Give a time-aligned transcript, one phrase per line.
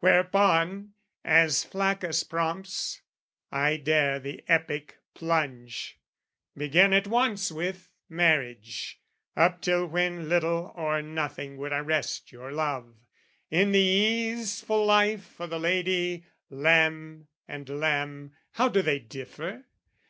[0.00, 0.92] Whereupon,
[1.24, 3.00] As Flaccus prompts,
[3.50, 5.98] I dare the epic plunge
[6.54, 9.00] Begin at once with marriage,
[9.34, 12.96] up till when Little or nothing would arrest your love,
[13.50, 19.64] In the easeful life o' the lady; lamb and lamb, How do they differ?